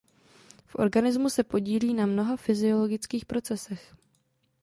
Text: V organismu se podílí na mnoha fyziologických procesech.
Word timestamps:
V 0.65 0.75
organismu 0.75 1.29
se 1.29 1.43
podílí 1.43 1.93
na 1.93 2.05
mnoha 2.05 2.37
fyziologických 2.37 3.25
procesech. 3.25 3.95